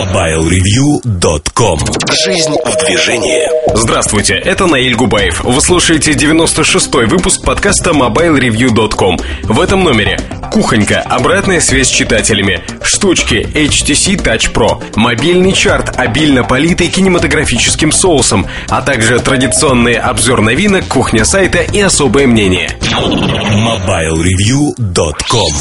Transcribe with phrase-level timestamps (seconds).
[0.00, 1.78] MobileReview.com
[2.24, 5.44] Жизнь в движении Здравствуйте, это Наиль Губаев.
[5.44, 9.18] Вы слушаете 96-й выпуск подкаста MobileReview.com.
[9.42, 10.18] В этом номере
[10.50, 18.46] кухонька, обратная связь с читателями, штучки HTC Touch Pro, мобильный чарт, обильно политый кинематографическим соусом,
[18.70, 22.70] а также традиционный обзор новинок, кухня сайта и особое мнение.
[22.80, 25.52] MobileReview.com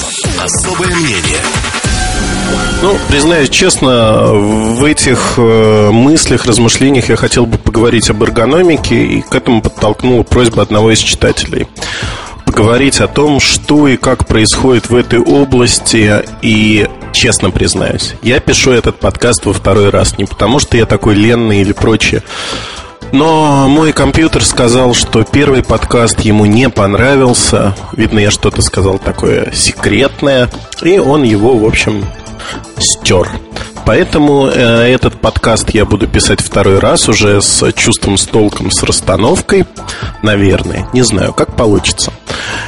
[0.41, 1.41] Особое мнение
[2.81, 9.21] ну, признаюсь честно, в этих э, мыслях, размышлениях я хотел бы поговорить об эргономике, и
[9.21, 11.67] к этому подтолкнула просьба одного из читателей.
[12.45, 18.71] Поговорить о том, что и как происходит в этой области, и честно признаюсь, я пишу
[18.71, 22.23] этот подкаст во второй раз, не потому что я такой ленный или прочее,
[23.11, 27.75] но мой компьютер сказал, что первый подкаст ему не понравился.
[27.93, 30.49] Видно, я что-то сказал такое секретное.
[30.83, 32.05] И он его, в общем,
[32.79, 33.29] стер.
[33.85, 38.83] Поэтому э, этот подкаст я буду писать второй раз уже с чувством, с толком, с
[38.83, 39.65] расстановкой.
[40.21, 40.87] Наверное.
[40.93, 42.13] Не знаю, как получится.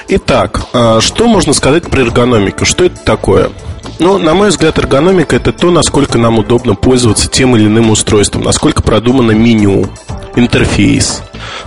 [0.07, 2.65] Итак, э, что можно сказать про эргономику?
[2.65, 3.51] Что это такое?
[3.99, 8.41] Ну, на мой взгляд, эргономика это то, насколько нам удобно пользоваться тем или иным устройством,
[8.43, 9.89] насколько продумано меню,
[10.35, 11.21] интерфейс,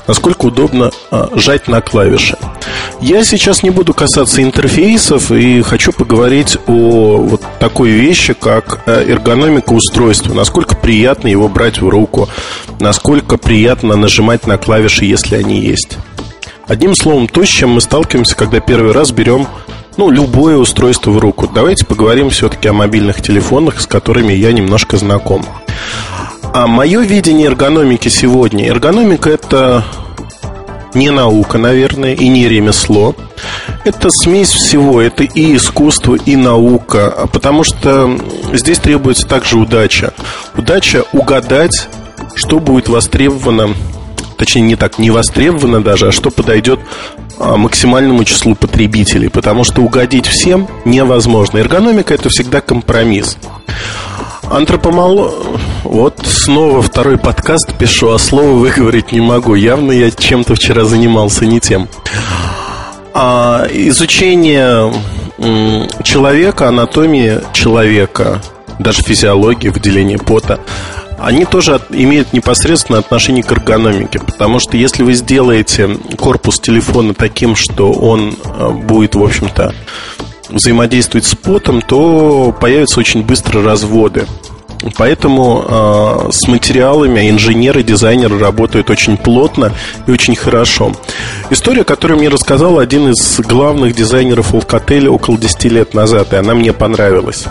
[0.07, 2.37] насколько удобно а, жать на клавиши.
[3.01, 9.05] Я сейчас не буду касаться интерфейсов и хочу поговорить о вот такой вещи, как э,
[9.11, 12.29] эргономика устройства, насколько приятно его брать в руку,
[12.81, 15.98] насколько приятно нажимать на клавиши, если они есть.
[16.67, 19.47] Одним словом, то, с чем мы сталкиваемся, когда первый раз берем
[19.97, 21.48] ну, любое устройство в руку.
[21.53, 25.45] Давайте поговорим все-таки о мобильных телефонах, с которыми я немножко знаком.
[26.55, 28.69] А мое видение эргономики сегодня.
[28.69, 29.85] Эргономика это
[30.95, 33.17] не наука, наверное, и не ремесло.
[33.83, 38.17] Это смесь всего, это и искусство, и наука, потому что
[38.53, 40.15] здесь требуется также удача.
[40.57, 41.89] Удача угадать,
[42.37, 43.75] что будет востребовано,
[44.39, 46.79] точнее не так, не востребовано даже, а что подойдет
[47.37, 51.59] а, максимальному числу потребителей, потому что угодить всем невозможно.
[51.59, 53.39] Эргономика это всегда компромисс.
[54.48, 55.35] Антропомол...
[55.84, 59.55] Вот снова второй подкаст пишу, а слово выговорить не могу.
[59.55, 61.89] Явно я чем-то вчера занимался не тем.
[63.12, 64.92] А, изучение
[66.02, 68.42] человека, анатомии человека,
[68.78, 70.58] даже физиологии, выделение пота,
[71.18, 77.55] они тоже имеют непосредственное отношение к эргономике, потому что если вы сделаете корпус телефона таким,
[77.55, 79.74] что он а, будет, в общем-то,
[80.48, 84.27] взаимодействовать с потом, то появятся очень быстро разводы.
[84.96, 89.72] Поэтому э, с материалами инженеры, дизайнеры работают очень плотно
[90.06, 90.92] и очень хорошо.
[91.50, 96.55] История, которую мне рассказал один из главных дизайнеров Alcatel около 10 лет назад, и она
[96.55, 97.45] мне понравилась.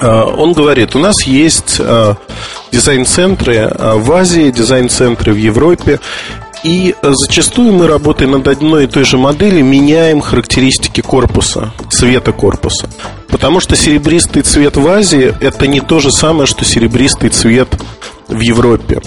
[0.00, 2.14] Э, он говорит, у нас есть э,
[2.72, 6.00] дизайн-центры в Азии, дизайн-центры в Европе,
[6.64, 12.88] и зачастую мы, работая над одной и той же моделью, меняем характеристики корпуса, цвета корпуса.
[13.34, 17.68] Потому что серебристый цвет в Азии– это не то же самое, что серебристый цвет
[18.28, 19.02] в Европе.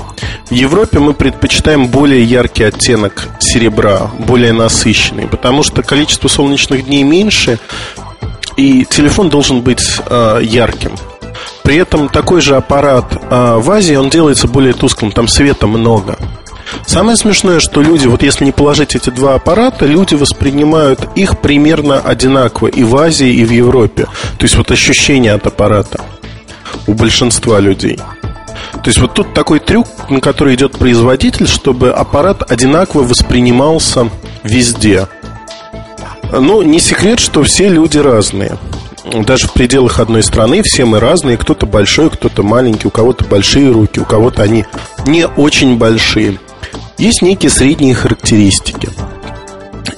[0.49, 7.03] В Европе мы предпочитаем более яркий оттенок серебра, более насыщенный, потому что количество солнечных дней
[7.03, 7.57] меньше,
[8.57, 10.91] и телефон должен быть э, ярким.
[11.63, 16.17] При этом такой же аппарат э, в Азии, он делается более тусклым, там света много.
[16.85, 21.99] Самое смешное, что люди, вот если не положить эти два аппарата, люди воспринимают их примерно
[21.99, 24.05] одинаково и в Азии, и в Европе.
[24.37, 26.01] То есть вот ощущение от аппарата
[26.85, 27.99] у большинства людей.
[28.73, 34.09] То есть вот тут такой трюк, на который идет производитель, чтобы аппарат одинаково воспринимался
[34.43, 35.07] везде.
[36.31, 38.57] Ну, не секрет, что все люди разные.
[39.13, 41.37] Даже в пределах одной страны все мы разные.
[41.37, 44.65] Кто-то большой, кто-то маленький, у кого-то большие руки, у кого-то они
[45.05, 46.39] не очень большие.
[46.97, 48.89] Есть некие средние характеристики.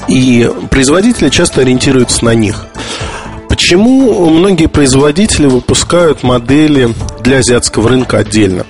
[0.07, 2.65] И производители часто ориентируются на них.
[3.47, 8.65] Почему многие производители выпускают модели для азиатского рынка отдельно?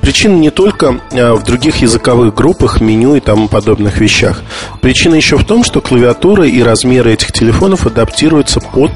[0.00, 4.42] Причина не только а, в других языковых группах, меню и тому подобных вещах.
[4.80, 8.92] Причина еще в том, что клавиатура и размеры этих телефонов адаптируются под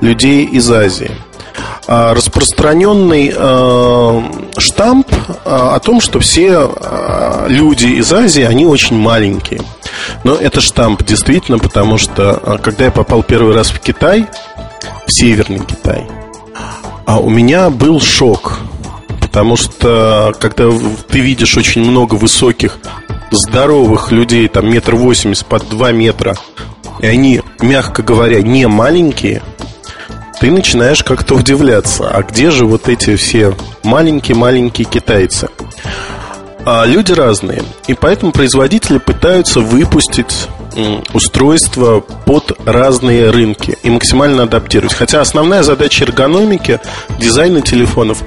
[0.00, 1.10] людей из Азии.
[1.86, 4.22] А, распространенный э,
[4.56, 9.62] штамп э, о том, что все э, люди из Азии, они очень маленькие.
[10.22, 14.26] Но это штамп действительно, потому что когда я попал первый раз в Китай,
[15.06, 16.06] в Северный Китай,
[17.04, 18.58] а у меня был шок.
[19.20, 20.70] Потому что когда
[21.08, 22.78] ты видишь очень много высоких,
[23.30, 26.36] здоровых людей, там метр восемьдесят под два метра,
[27.00, 29.42] и они, мягко говоря, не маленькие–
[30.42, 33.54] ты начинаешь как-то удивляться, а где же вот эти все
[33.84, 35.48] маленькие-маленькие китайцы?
[36.66, 40.48] А люди разные, и поэтому производители пытаются выпустить
[41.14, 44.94] устройства под разные рынки и максимально адаптировать.
[44.94, 46.80] Хотя основная задача эргономики,
[47.20, 48.24] дизайна телефонов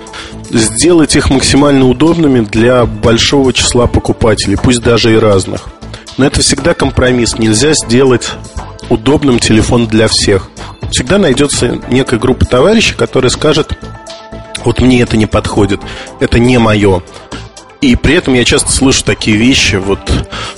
[0.52, 5.68] сделать их максимально удобными для большого числа покупателей, пусть даже и разных.
[6.18, 7.38] Но это всегда компромисс.
[7.38, 8.32] Нельзя сделать
[8.90, 10.50] удобным телефон для всех.
[10.92, 13.78] Всегда найдется некая группа товарищей, которая скажет,
[14.64, 15.82] вот мне это не подходит,
[16.20, 17.02] это не мое.
[17.82, 20.00] И при этом я часто слышу такие вещи, вот,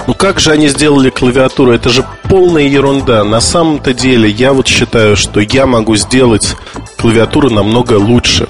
[0.06, 3.24] ну как же они сделали клавиатуру, это же полная ерунда.
[3.24, 6.56] На самом-то деле я вот считаю, что я могу сделать
[6.98, 8.48] клавиатуру намного лучше.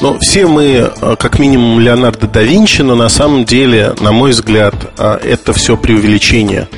[0.00, 4.32] Но все мы, э, как минимум, Леонардо да Винчи, но на самом деле, на мой
[4.32, 6.68] взгляд, э, это все преувеличение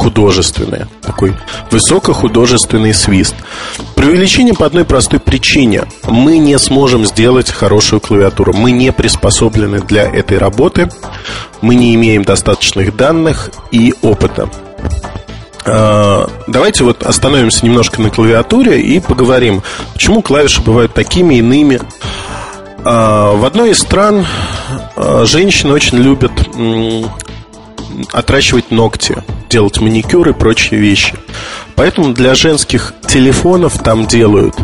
[0.00, 1.34] художественное, такой
[1.70, 3.34] высокохудожественный свист.
[3.96, 5.84] Преувеличение по одной простой причине.
[6.08, 8.54] Мы не сможем сделать хорошую клавиатуру.
[8.54, 10.90] Мы не приспособлены для этой работы.
[11.60, 14.48] Мы не имеем достаточных данных и опыта.
[15.66, 19.62] Э, давайте вот остановимся немножко на клавиатуре и поговорим,
[19.92, 21.78] почему клавиши бывают такими иными.
[22.82, 24.24] А, в одной из стран
[24.96, 26.32] а, женщины очень любят
[28.12, 31.14] отращивать ногти, делать маникюр и прочие вещи.
[31.74, 34.54] Поэтому для женских телефонов там делают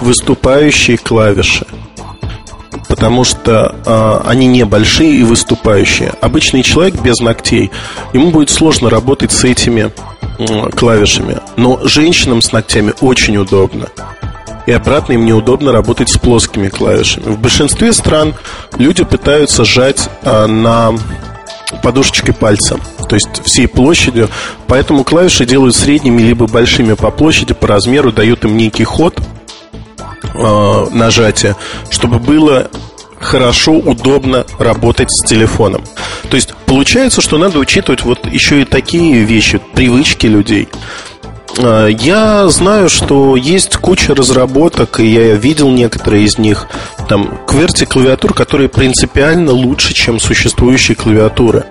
[0.00, 1.66] выступающие клавиши.
[2.88, 6.12] Потому что э, они небольшие и выступающие.
[6.20, 7.72] Обычный человек без ногтей,
[8.12, 9.90] ему будет сложно работать с этими
[10.38, 11.38] э, клавишами.
[11.56, 13.88] Но женщинам с ногтями очень удобно
[14.66, 17.34] и обратно им неудобно работать с плоскими клавишами.
[17.34, 18.34] В большинстве стран
[18.78, 20.94] люди пытаются сжать а, на
[21.82, 22.78] подушечкой пальца,
[23.08, 24.28] то есть всей площадью.
[24.66, 29.18] Поэтому клавиши делают средними либо большими по площади, по размеру, дают им некий ход
[30.34, 31.56] э, нажатия,
[31.90, 32.70] чтобы было
[33.20, 35.82] хорошо, удобно работать с телефоном.
[36.30, 40.68] То есть получается, что надо учитывать вот еще и такие вещи, привычки людей.
[41.58, 46.66] А, я знаю, что есть куча разработок, и я видел некоторые из них.
[47.08, 51.66] Там кверти клавиатур, которые принципиально лучше, чем существующие клавиатуры.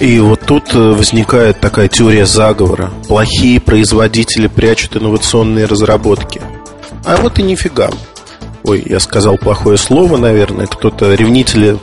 [0.00, 2.90] И вот тут э, возникает такая теория заговора.
[3.08, 6.40] Плохие производители прячут инновационные разработки.
[7.04, 7.90] А вот и нифига.
[8.64, 10.66] Ой, я сказал плохое слово, наверное.
[10.66, 11.78] Кто-то, ревнители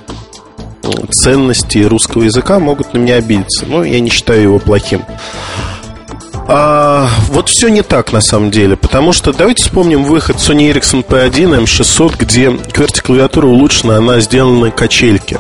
[1.11, 3.65] ценностей русского языка могут на меня обидеться.
[3.67, 5.03] Но я не считаю его плохим.
[6.51, 11.05] А, вот все не так на самом деле, потому что давайте вспомним выход Sony Ericsson
[11.05, 15.39] P1 M600, где QWERTY клавиатура улучшена, она сделана на качельке.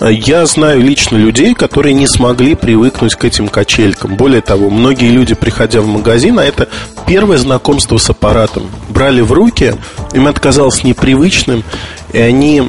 [0.00, 4.16] А я знаю лично людей, которые не смогли привыкнуть к этим качелькам.
[4.16, 6.68] Более того, многие люди, приходя в магазин, а это
[7.06, 9.76] первое знакомство с аппаратом, брали в руки,
[10.12, 11.64] им это казалось непривычным,
[12.12, 12.64] и они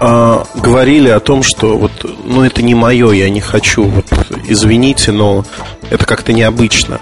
[0.00, 1.92] а, говорили о том, что вот,
[2.24, 4.06] ну это не мое, я не хочу, вот
[4.48, 5.44] извините, но
[5.90, 7.00] это как-то необычно.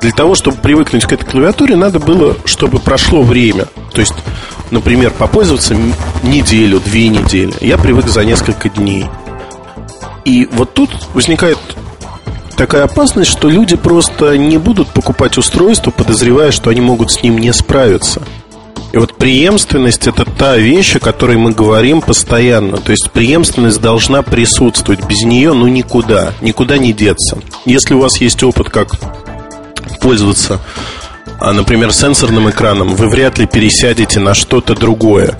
[0.00, 3.66] Для того, чтобы привыкнуть к этой клавиатуре, надо было, чтобы прошло время.
[3.92, 4.14] То есть,
[4.70, 5.76] например, попользоваться
[6.22, 7.52] неделю, две недели.
[7.60, 9.06] Я привык за несколько дней.
[10.24, 11.58] И вот тут возникает
[12.56, 17.38] такая опасность, что люди просто не будут покупать устройство, подозревая, что они могут с ним
[17.38, 18.22] не справиться.
[18.92, 22.78] И вот преемственность это та вещь, о которой мы говорим постоянно.
[22.78, 25.04] То есть преемственность должна присутствовать.
[25.06, 27.38] Без нее ну никуда, никуда не деться.
[27.64, 28.92] Если у вас есть опыт, как
[30.00, 30.60] пользоваться,
[31.38, 35.38] а, например, сенсорным экраном, вы вряд ли пересядете на что-то другое.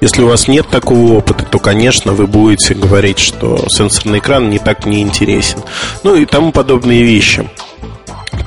[0.00, 4.58] Если у вас нет такого опыта, то, конечно, вы будете говорить, что сенсорный экран не
[4.58, 5.60] так не интересен.
[6.02, 7.48] Ну и тому подобные вещи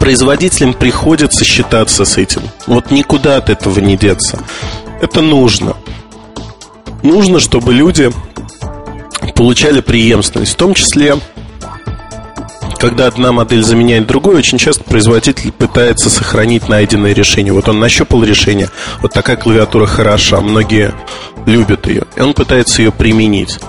[0.06, 2.44] производителям приходится считаться с этим.
[2.68, 4.38] Вот никуда от этого не деться.
[5.02, 5.76] Это нужно.
[7.02, 8.12] Нужно, чтобы люди
[9.34, 10.54] получали преемственность.
[10.54, 11.16] В том числе,
[12.78, 17.52] когда одна модель заменяет другую, очень часто производитель пытается сохранить найденное решение.
[17.52, 18.70] Вот он нащупал решение,
[19.02, 20.94] вот такая клавиатура хороша, многие
[21.48, 23.60] любят ее, и он пытается ее применить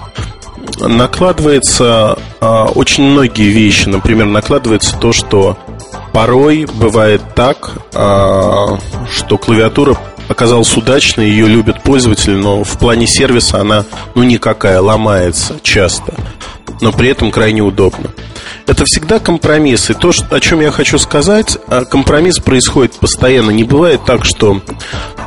[0.78, 3.88] накладывается а, очень многие вещи.
[3.88, 5.56] Например, накладывается то, что
[6.16, 8.78] порой бывает так, а,
[9.12, 9.98] что клавиатура
[10.30, 16.14] оказалась удачной, ее любят пользователи, но в плане сервиса она ну никакая, ломается часто,
[16.80, 18.12] но при этом крайне удобно.
[18.66, 19.90] Это всегда компромисс.
[19.90, 23.50] И то, о чем я хочу сказать, а, компромисс происходит постоянно.
[23.50, 24.62] Не бывает так, что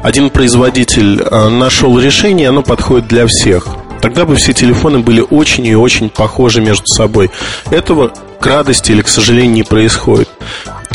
[0.01, 3.67] один производитель а, нашел решение, оно подходит для всех.
[4.01, 7.29] Тогда бы все телефоны были очень и очень похожи между собой.
[7.69, 10.28] Этого к радости или к сожалению не происходит.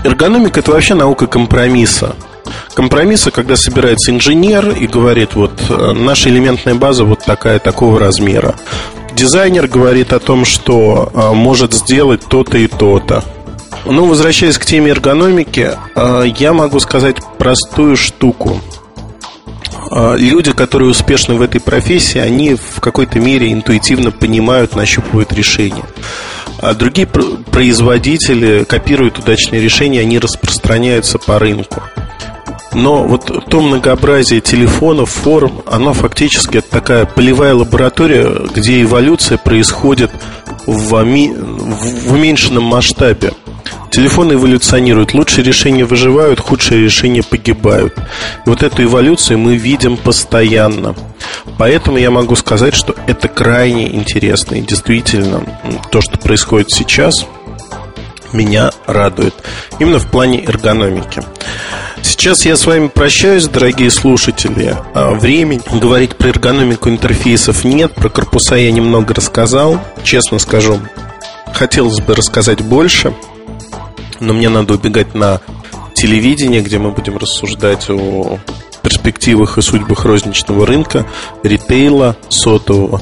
[0.05, 2.15] Эргономика– это вообще наука компромисса.
[2.75, 8.55] компромисса, когда собирается инженер и говорит, вот э, наша элементная база вот такая, такого размера.
[9.15, 13.25] Дизайнер говорит о том, что э, может сделать то-то и то-то.
[13.87, 18.61] Ну, возвращаясь к теме эргономики, э, я могу сказать простую штуку.
[19.91, 25.85] Люди, которые успешны в этой профессии, они в какой-то мере интуитивно понимают, нащупывают решения.
[26.59, 31.83] А другие производители копируют удачные решения, они распространяются по рынку.
[32.73, 40.11] Но вот то многообразие телефонов, форм, оно фактически такая полевая лаборатория, где эволюция происходит
[40.67, 43.33] в, в уменьшенном масштабе.
[43.95, 45.15] Телефоны эволюционируют.
[45.15, 47.97] Лучшие решения выживают, худшие решения погибают.
[48.45, 50.97] И вот эту эволюцию мы видим постоянно.
[51.59, 54.57] Поэтому я могу сказать, что это крайне интересно.
[54.57, 55.45] И действительно,
[55.93, 57.25] то, что происходит сейчас,
[58.33, 59.35] меня радует.
[59.79, 61.23] Именно в плане эргономики.
[62.03, 64.75] Сейчас я с вами прощаюсь, дорогие слушатели.
[64.93, 67.95] А, времени говорить про эргономику интерфейсов нет.
[67.95, 69.81] Про корпуса я немного рассказал.
[70.03, 70.81] Честно скажу,
[71.53, 73.15] хотелось бы рассказать больше.
[74.21, 75.40] Но мне надо убегать на
[75.94, 78.38] телевидение, где мы будем рассуждать о
[78.83, 81.06] перспективах и судьбах розничного рынка,
[81.42, 83.00] ритейла, сотового.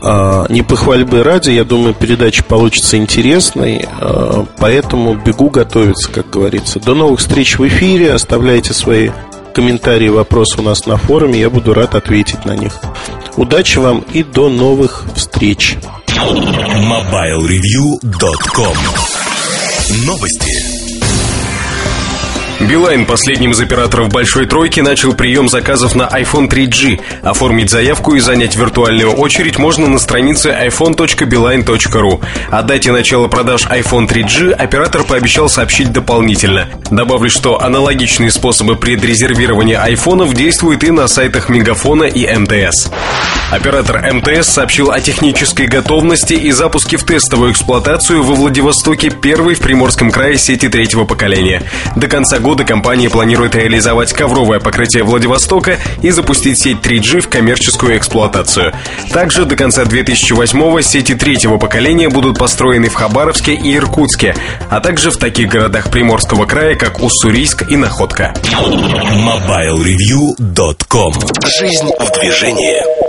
[0.00, 6.78] А, не похвальбы ради, я думаю, передача получится интересной, а, поэтому бегу готовиться, как говорится.
[6.78, 9.10] До новых встреч в эфире, оставляйте свои
[9.54, 12.74] комментарии, вопросы у нас на форуме, я буду рад ответить на них.
[13.36, 15.76] Удачи вам и до новых встреч.
[16.06, 18.76] MobileReview.com
[19.90, 20.73] Новости.
[22.60, 27.00] Билайн, последним из операторов «Большой тройки», начал прием заказов на iPhone 3G.
[27.22, 32.24] Оформить заявку и занять виртуальную очередь можно на странице iphone.beeline.ru.
[32.50, 36.68] О дате начала продаж iPhone 3G оператор пообещал сообщить дополнительно.
[36.90, 42.88] Добавлю, что аналогичные способы предрезервирования айфонов действуют и на сайтах Мегафона и МТС.
[43.50, 49.60] Оператор МТС сообщил о технической готовности и запуске в тестовую эксплуатацию во Владивостоке первой в
[49.60, 51.62] Приморском крае сети третьего поколения.
[51.94, 57.96] До конца года компания планирует реализовать ковровое покрытие Владивостока и запустить сеть 3G в коммерческую
[57.96, 58.74] эксплуатацию.
[59.12, 64.36] Также до конца 2008-го сети третьего поколения будут построены в Хабаровске и Иркутске,
[64.68, 68.34] а также в таких городах Приморского края, как Уссурийск и Находка.
[68.44, 71.14] MobileReview.com
[71.58, 73.03] Жизнь в движении